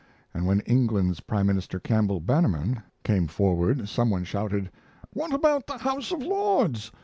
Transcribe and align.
and 0.33 0.47
when 0.47 0.61
England's 0.61 1.19
Prime 1.19 1.45
Minister 1.45 1.79
Campbell 1.79 2.19
Bannerman 2.19 2.81
came 3.03 3.27
forward 3.27 3.87
some 3.87 4.09
one 4.09 4.23
shouted, 4.23 4.71
"What 5.13 5.31
about 5.31 5.67
the 5.67 5.77
House 5.77 6.11
of 6.11 6.23
Lords?" 6.23 6.91